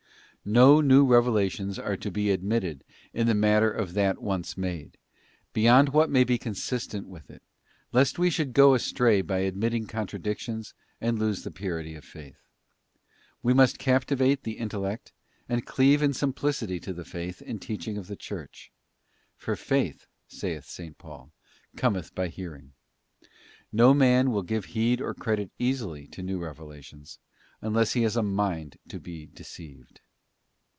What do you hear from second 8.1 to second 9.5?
we should go astray by